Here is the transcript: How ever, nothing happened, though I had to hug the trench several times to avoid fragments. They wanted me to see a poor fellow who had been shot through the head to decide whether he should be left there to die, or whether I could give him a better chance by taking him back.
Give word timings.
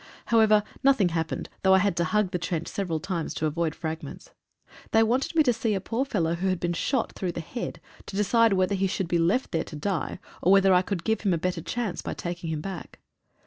How 0.25 0.39
ever, 0.39 0.63
nothing 0.83 1.09
happened, 1.09 1.47
though 1.61 1.75
I 1.75 1.77
had 1.77 1.95
to 1.97 2.03
hug 2.05 2.31
the 2.31 2.39
trench 2.39 2.67
several 2.67 2.99
times 2.99 3.35
to 3.35 3.45
avoid 3.45 3.75
fragments. 3.75 4.31
They 4.93 5.03
wanted 5.03 5.35
me 5.35 5.43
to 5.43 5.53
see 5.53 5.75
a 5.75 5.79
poor 5.79 6.05
fellow 6.05 6.33
who 6.33 6.47
had 6.47 6.59
been 6.59 6.73
shot 6.73 7.11
through 7.11 7.33
the 7.33 7.39
head 7.39 7.79
to 8.07 8.15
decide 8.15 8.53
whether 8.53 8.73
he 8.73 8.87
should 8.87 9.07
be 9.07 9.19
left 9.19 9.51
there 9.51 9.63
to 9.63 9.75
die, 9.75 10.17
or 10.41 10.51
whether 10.51 10.73
I 10.73 10.81
could 10.81 11.03
give 11.03 11.21
him 11.21 11.35
a 11.35 11.37
better 11.37 11.61
chance 11.61 12.01
by 12.01 12.15
taking 12.15 12.49
him 12.49 12.61
back. 12.61 12.97